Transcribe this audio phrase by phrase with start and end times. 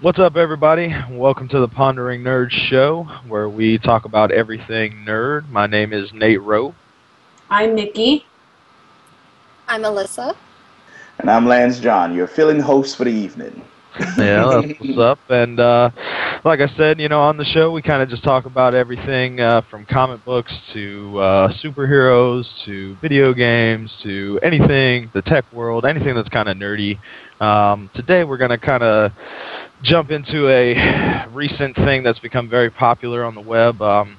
[0.00, 0.94] What's up, everybody?
[1.10, 5.48] Welcome to the Pondering Nerd Show, where we talk about everything nerd.
[5.48, 6.74] My name is Nate Rowe.
[7.50, 8.26] I'm Nikki.
[9.68, 10.36] I'm Alyssa.
[11.18, 13.64] And I'm Lance John, your filling host for the evening.
[13.98, 15.18] Yeah, that's what's up.
[15.28, 15.90] And uh,
[16.44, 19.40] like I said, you know, on the show we kind of just talk about everything
[19.40, 25.84] uh, from comic books to uh, superheroes to video games to anything, the tech world,
[25.84, 26.98] anything that's kind of nerdy.
[27.40, 29.12] Um, today we're going to kind of
[29.82, 33.80] jump into a recent thing that's become very popular on the web.
[33.82, 34.16] Um,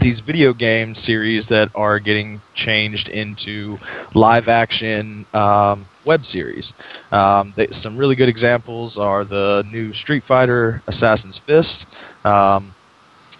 [0.00, 3.78] these video game series that are getting changed into
[4.14, 6.64] live action um, web series.
[7.10, 11.86] Um, they, some really good examples are the new Street Fighter Assassin's Fist.
[12.24, 12.74] Um,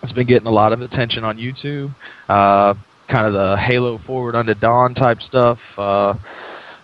[0.02, 1.94] it's been getting a lot of attention on YouTube.
[2.28, 2.74] Uh,
[3.08, 5.58] kind of the Halo Forward Unto Dawn type stuff.
[5.78, 6.14] Uh,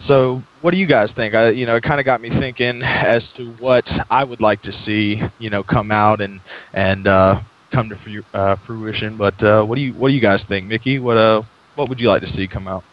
[0.06, 1.34] so, what do you guys think?
[1.34, 4.62] I, you know, it kind of got me thinking as to what I would like
[4.62, 6.40] to see, you know, come out and
[6.72, 7.40] and uh,
[7.72, 9.16] come to fru- uh, fruition.
[9.16, 10.98] But uh, what do you what do you guys think, Mickey?
[10.98, 11.42] What uh
[11.76, 12.84] what would you like to see come out?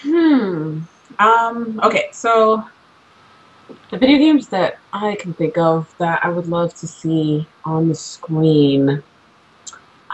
[0.00, 0.80] Hmm.
[1.18, 1.80] Um.
[1.82, 2.08] Okay.
[2.12, 2.64] So,
[3.90, 7.88] the video games that I can think of that I would love to see on
[7.88, 9.02] the screen.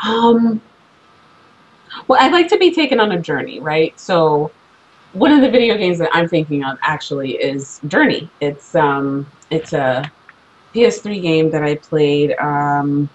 [0.02, 0.60] Um.
[2.08, 3.98] Well, I'd like to be taken on a journey, right?
[3.98, 4.50] So
[5.14, 8.28] one of the video games that I'm thinking of actually is Journey.
[8.40, 10.10] It's um it's a
[10.74, 13.08] PS3 game that I played um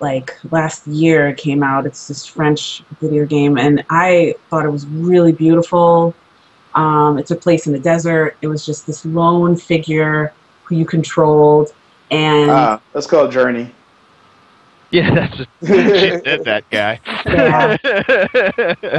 [0.00, 1.86] like last year it came out.
[1.86, 6.14] It's this French video game and I thought it was really beautiful.
[6.76, 8.36] Um, it took place in the desert.
[8.42, 10.32] It was just this lone figure
[10.64, 11.72] who you controlled
[12.10, 13.72] and Ah, that's called Journey.
[14.92, 15.66] Yeah, that's just, she
[16.20, 17.00] did that guy.
[17.26, 17.76] Yeah.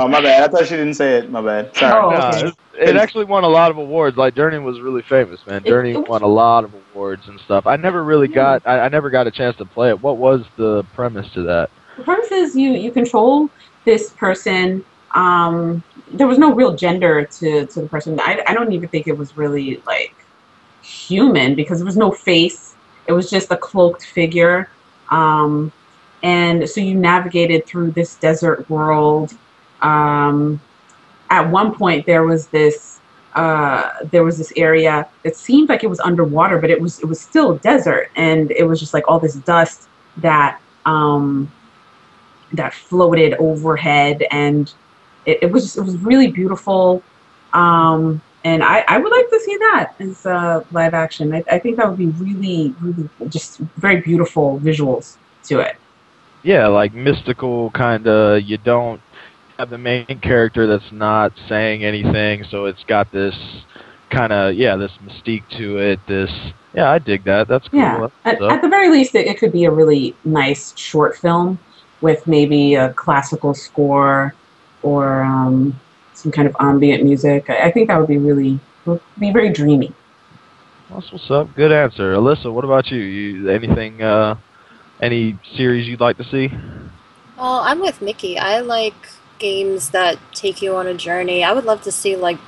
[0.02, 0.44] Oh, my bad.
[0.44, 1.32] I thought she didn't say it.
[1.32, 1.74] My bad.
[1.78, 1.94] Sorry.
[1.94, 2.48] Oh, No, okay.
[2.78, 4.18] it, it actually won a lot of awards.
[4.18, 5.62] Like Journey was really famous, man.
[5.64, 7.66] It- Journey it was- won a lot of awards and stuff.
[7.68, 8.36] I never really Yeah.
[8.36, 8.68] got.
[8.68, 10.02] I, I never got a chance to play it.
[10.04, 11.70] What was the premise to that?
[11.96, 13.50] The premise is you you control
[13.86, 14.84] this person.
[15.16, 15.82] Um,
[16.12, 18.20] there was no real gender to, to the person.
[18.20, 20.16] I, I don't even think it was really like
[20.82, 22.76] human because there was no face.
[23.08, 24.70] It was just a cloaked figure.
[25.10, 25.72] Um,
[26.24, 29.34] and so you navigated through this desert world.
[29.82, 30.60] Um,
[31.30, 33.00] at one point, there was this
[33.36, 37.06] uh, there was this area that seemed like it was underwater, but it was it
[37.06, 39.88] was still desert, and it was just like all this dust
[40.18, 41.52] that um,
[42.54, 44.74] that floated overhead, and
[45.28, 47.04] it, it was it was really beautiful.
[47.54, 51.34] Um, and I, I would like to see that as uh, live action.
[51.36, 55.76] I, I think that would be really, really just very beautiful visuals to it.
[56.44, 58.42] Yeah, like mystical kind of.
[58.44, 59.02] You don't
[59.60, 63.36] have the main character that's not saying anything, so it's got this
[64.10, 66.00] kind of yeah, this mystique to it.
[66.08, 66.32] This
[66.74, 67.50] yeah, I dig that.
[67.50, 67.80] That's cool.
[67.80, 68.08] Yeah.
[68.24, 71.60] At, at the very least, it, it could be a really nice short film
[72.00, 74.34] with maybe a classical score
[74.88, 75.80] or um,
[76.14, 77.50] some kind of ambient music.
[77.50, 79.94] I, I think that would be really would be very dreamy.
[80.90, 81.54] That's what's up.
[81.56, 82.52] Good answer, Alyssa.
[82.54, 83.00] What about you?
[83.00, 84.02] You anything?
[84.02, 84.36] Uh,
[85.02, 86.50] any series you'd like to see?
[87.38, 88.38] Well, I'm with Mickey.
[88.40, 88.96] I like
[89.40, 91.44] games that take you on a journey.
[91.44, 92.40] I would love to see like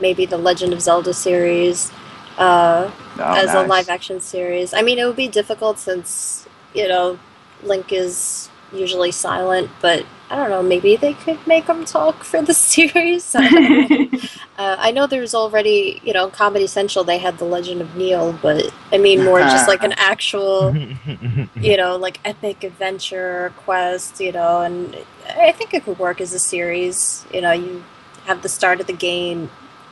[0.00, 1.92] maybe the Legend of Zelda series
[2.38, 4.72] uh, Oh, as a live action series.
[4.74, 7.18] I mean, it would be difficult since you know
[7.62, 10.62] Link is usually silent, but I don't know.
[10.62, 13.34] Maybe they could make them talk for the series.
[13.38, 14.08] I.
[14.58, 17.04] Uh, I know there's already, you know, Comedy Central.
[17.04, 20.76] They had the Legend of Neil, but I mean more just like an actual,
[21.56, 24.94] you know, like epic adventure quest, you know, and
[25.36, 27.24] I think it could work as a series.
[27.32, 27.82] You know, you
[28.26, 29.50] have the start of the game,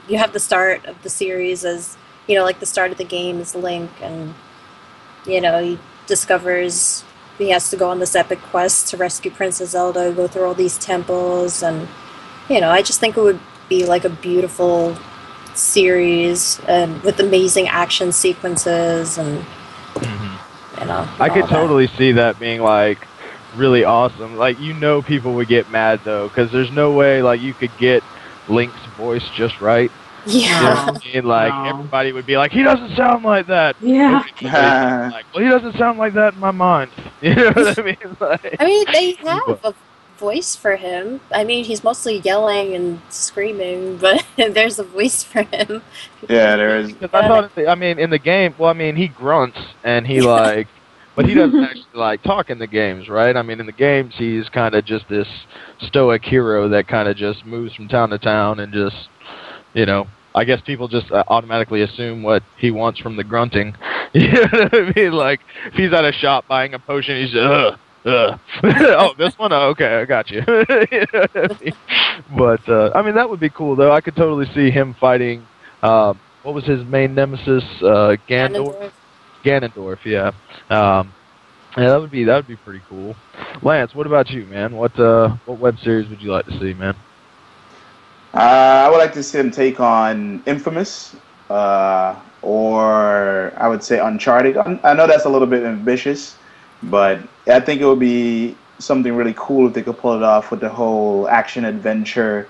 [0.08, 1.96] you have the start of the series as,
[2.28, 4.34] you know, like the start of the game is Link, and
[5.26, 7.02] you know he discovers
[7.40, 10.54] he has to go on this epic quest to rescue Princess Zelda, go through all
[10.54, 11.88] these temples, and
[12.48, 14.96] you know, I just think it would be like a beautiful
[15.54, 19.44] series and with amazing action sequences and
[19.94, 20.38] Mhm.
[20.80, 21.08] you know.
[21.18, 21.50] I all could that.
[21.50, 23.06] totally see that being like
[23.56, 24.36] really awesome.
[24.36, 27.76] Like you know, people would get mad though, because there's no way like you could
[27.78, 28.02] get
[28.48, 29.90] Link's voice just right.
[30.26, 30.86] You know Yeah.
[30.86, 31.24] what I mean?
[31.24, 31.64] Like No.
[31.70, 33.76] everybody would be like, he doesn't sound like that.
[33.80, 34.22] yeah.
[35.12, 36.90] like, well, he doesn't sound like that in my mind.
[37.22, 37.96] You know what I mean?
[38.20, 39.74] Like, I mean, they have a
[40.16, 41.20] voice for him.
[41.34, 45.82] I mean, he's mostly yelling and screaming, but there's a voice for him.
[46.28, 46.92] Yeah, there is.
[46.92, 50.22] Because I thought, I mean, in the game, well, I mean, he grunts and he
[50.22, 50.66] like,
[51.14, 53.36] but he doesn't actually like talk in the games, right?
[53.36, 55.28] I mean, in the games, he's kind of just this
[55.80, 59.09] stoic hero that kind of just moves from town to town and just,
[59.74, 63.74] you know, I guess people just uh, automatically assume what he wants from the grunting.
[64.12, 65.12] You know what I mean?
[65.12, 68.38] Like, if he's at a shop buying a potion, he's uh, uh.
[68.64, 69.52] oh, this one?
[69.52, 70.42] Oh, okay, I got you.
[70.48, 71.72] You know I mean?
[72.36, 73.92] But uh, I mean, that would be cool, though.
[73.92, 75.46] I could totally see him fighting.
[75.80, 77.62] Uh, what was his main nemesis?
[77.80, 78.90] Uh, Gandor.
[79.44, 80.02] Ganondorf.
[80.04, 80.32] Ganondorf, yeah.
[80.70, 81.12] Um,
[81.76, 83.14] yeah, that would be that would be pretty cool.
[83.62, 84.74] Lance, what about you, man?
[84.74, 86.96] What uh, what web series would you like to see, man?
[88.32, 91.16] Uh, I would like to see him take on Infamous,
[91.48, 94.56] uh, or I would say Uncharted.
[94.56, 96.36] I know that's a little bit ambitious,
[96.84, 97.18] but
[97.48, 100.60] I think it would be something really cool if they could pull it off with
[100.60, 102.48] the whole action adventure,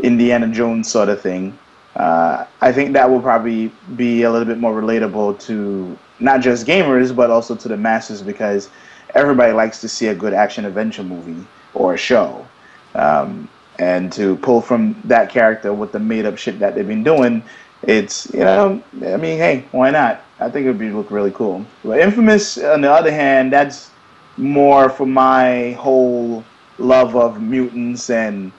[0.00, 1.58] Indiana Jones sort of thing.
[1.96, 6.66] Uh, I think that will probably be a little bit more relatable to not just
[6.66, 8.68] gamers, but also to the masses because
[9.14, 11.44] everybody likes to see a good action adventure movie
[11.74, 12.46] or a show.
[12.94, 17.04] Um, and to pull from that character with the made up shit that they've been
[17.04, 17.42] doing,
[17.82, 20.22] it's you know, I mean, hey, why not?
[20.40, 21.64] I think it would be look really cool.
[21.84, 23.90] But Infamous, on the other hand, that's
[24.36, 26.44] more for my whole
[26.78, 28.52] love of mutants and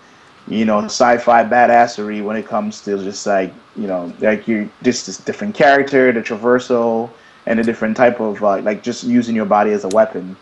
[0.48, 5.06] you know sci-fi badassery when it comes to just like you know like you're just
[5.06, 7.10] this different character, the traversal,
[7.46, 10.36] and a different type of uh, like just using your body as a weapon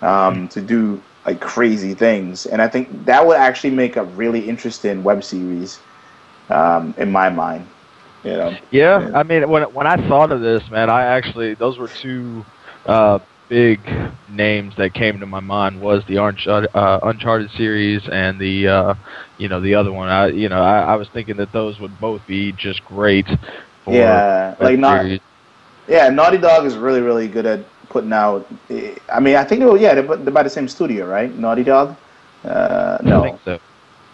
[0.00, 2.46] um, to do like crazy things.
[2.46, 5.80] And I think that would actually make a really interesting web series
[6.50, 7.66] um, in my mind.
[8.24, 8.56] You know.
[8.70, 9.12] Yeah, Yeah.
[9.14, 12.44] I mean, when when I thought of this, man, I actually those were two
[12.86, 13.80] uh, big
[14.28, 18.94] names that came to my mind was the Uncharted, uh, Uncharted series and the uh,
[19.38, 20.08] you know the other one.
[20.08, 23.26] I you know I, I was thinking that those would both be just great.
[23.84, 25.20] For Yeah, like not series.
[25.88, 27.60] Yeah, Naughty Dog is really, really good at
[27.92, 28.46] putting out.
[28.70, 31.32] eh, I mean, I think they were, yeah, they're, they're by the same studio, right?
[31.36, 31.94] Naughty Dog.
[32.44, 33.58] Uh, I no, think so.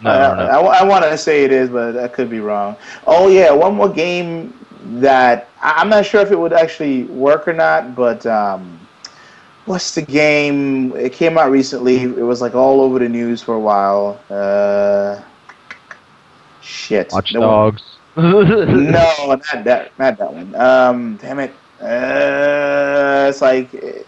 [0.01, 0.67] No, Uh, no, no.
[0.69, 2.75] I, want to say it is, but I could be wrong.
[3.07, 4.53] Oh yeah, one more game
[5.01, 8.79] that I- I'm not sure if it would actually work or not, but um,
[9.65, 10.93] what's the game?
[10.95, 11.97] It came out recently.
[12.03, 14.19] It was like all over the news for a while.
[14.29, 15.19] Uh,
[16.61, 17.11] shit.
[17.11, 17.83] Watch The one- Dogs.
[18.19, 20.53] no, not that, not that one.
[20.55, 21.51] Um, damn it.
[21.81, 22.88] Uh,
[23.29, 24.03] it's like, eh,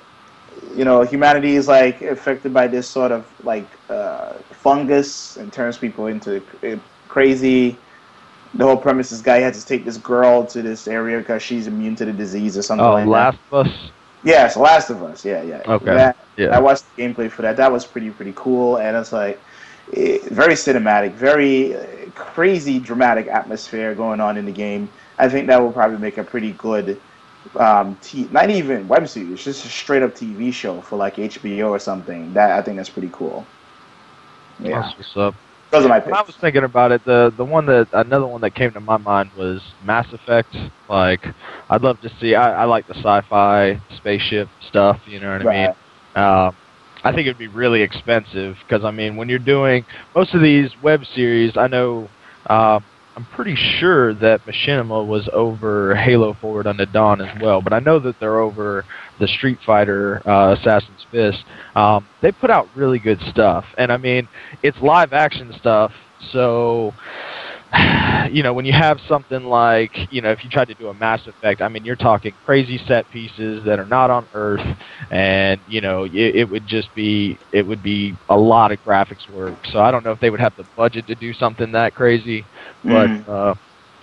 [0.76, 5.78] you know, humanity is like affected by this sort of like uh, fungus and turns
[5.78, 6.78] people into eh,
[7.08, 7.78] crazy.
[8.54, 11.68] The whole premise: this guy had to take this girl to this area because she's
[11.68, 13.58] immune to the disease or something Oh, like Last that.
[13.58, 13.92] of Us.
[14.24, 15.24] Yes, Last of Us.
[15.26, 15.62] Yeah, yeah.
[15.66, 16.56] Okay, That, yeah.
[16.56, 17.58] I watched the gameplay for that.
[17.58, 19.40] That was pretty pretty cool, and it's like
[19.94, 21.76] eh, very cinematic, very
[22.16, 24.90] crazy dramatic atmosphere going on in the game.
[25.18, 27.00] I think that will probably make a pretty good,
[27.56, 31.70] um, t- not even web series, just a straight up TV show for like HBO
[31.70, 32.34] or something.
[32.34, 33.46] That I think that's pretty cool.
[34.60, 35.36] Yeah, That's what's up.
[35.72, 38.42] those are my When I was thinking about it, the the one that another one
[38.42, 40.56] that came to my mind was Mass Effect.
[40.88, 41.26] Like,
[41.70, 42.36] I'd love to see.
[42.36, 45.00] I, I like the sci-fi spaceship stuff.
[45.06, 45.68] You know what I mean?
[45.68, 45.76] Right.
[46.16, 46.52] Uh,
[47.04, 49.86] I think it'd be really expensive because I mean, when you're doing
[50.16, 52.12] most of these web series, I know
[52.50, 52.80] uh,
[53.16, 57.80] I'm pretty sure that Machinima was over Halo Forward Unto Dawn as well, but I
[57.80, 58.86] know that they're over
[59.20, 61.44] the Street Fighter uh, Assassin's Fist.
[61.76, 64.30] Um, they put out really good stuff, and I mean,
[64.64, 65.92] it's live action stuff,
[66.32, 66.94] so
[68.32, 70.94] you know when you have something like you know if you tried to do a
[70.94, 74.66] Mass Effect, I mean you're talking crazy set pieces that are not on Earth,
[75.10, 79.28] and you know it, it would just be it would be a lot of graphics
[79.30, 79.60] work.
[79.72, 82.48] So I don't know if they would have the budget to do something that crazy,
[82.88, 83.28] but Mhm.
[83.28, 83.54] uh,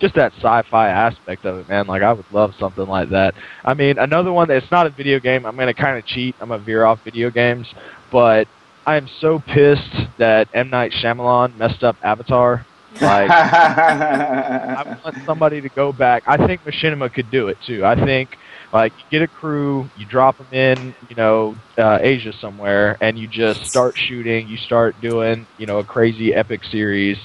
[0.01, 1.85] just that sci-fi aspect of it, man.
[1.87, 3.35] Like I would love something like that.
[3.65, 5.45] I mean another one that's not a video game.
[5.45, 6.35] I'm gonna kind of cheat.
[6.39, 7.67] I'm gonna veer off video games,
[8.11, 8.47] but
[8.85, 12.65] I am so pissed that M Night Shyamalan messed up Avatar.
[12.93, 16.23] Like I want somebody to go back.
[16.25, 17.85] I think Machinima could do it too.
[17.85, 18.37] I think
[18.73, 23.17] like you get a crew, you drop them in, you know, uh, Asia somewhere, and
[23.17, 24.47] you just start shooting.
[24.47, 27.17] You start doing, you know, a crazy epic series.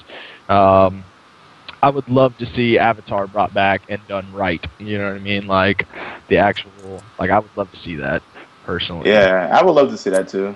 [0.49, 1.03] Um,
[1.81, 4.63] I would love to see Avatar brought back and done right.
[4.79, 5.45] You know what I mean?
[5.45, 5.87] Like
[6.29, 8.23] the actual, like I would love to see that
[8.65, 9.09] personally.
[9.09, 10.55] yeah, I would love to see that too.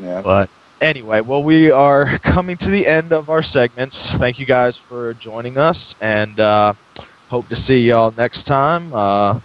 [0.00, 0.22] Yeah.
[0.22, 0.48] But
[0.84, 3.96] anyway, well, we are coming to the end of our segments.
[4.18, 6.74] Thank you guys for joining us, and uh,
[7.28, 8.92] hope to see y'all next time.
[8.94, 9.40] Uh,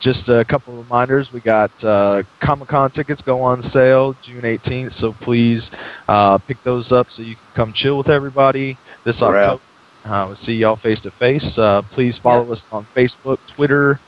[0.00, 1.32] just a couple of reminders.
[1.32, 5.62] We got uh, Comic Con tickets go on sale June 18th, so please
[6.08, 9.52] uh, pick those up so you can come chill with everybody this Correct.
[9.52, 9.62] October.
[10.04, 11.56] Uh, we'll see y'all face to face.
[11.56, 13.98] Uh, Please follow us on Facebook, Twitter.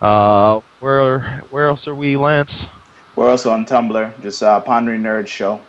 [0.00, 2.50] Uh, where where else are we, Lance?
[3.14, 5.60] We're also on Tumblr, just uh, Pondering Nerd Show.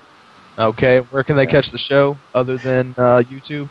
[0.57, 3.69] Okay, where can they catch the show other than uh, YouTube?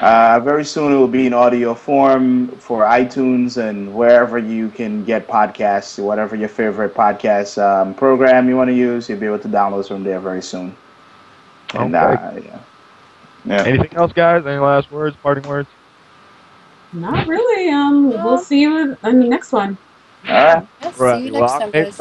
[0.00, 5.04] Uh, very soon it will be in audio form for iTunes and wherever you can
[5.04, 9.38] get podcasts, whatever your favorite podcast um, program you want to use, you'll be able
[9.38, 10.74] to download from there very soon.
[11.74, 11.96] And Okay.
[11.96, 12.58] uh, yeah.
[13.44, 13.64] yeah.
[13.64, 14.44] Anything else, guys?
[14.46, 15.68] Any last words, parting words?
[16.92, 17.70] Not really.
[17.70, 19.78] Um, we'll see you in the next one.
[20.28, 20.68] All right.
[20.80, 22.00] Yeah, see you Well, next time, guys.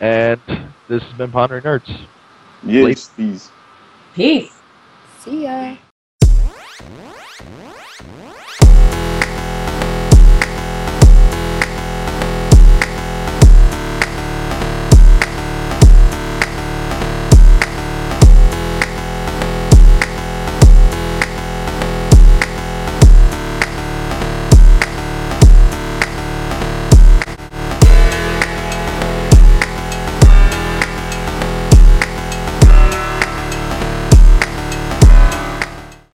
[0.00, 0.40] And
[0.88, 2.06] this has been Pondering Nerds.
[2.66, 3.50] Yes, please.
[4.14, 4.52] Peace.
[5.20, 5.76] See ya.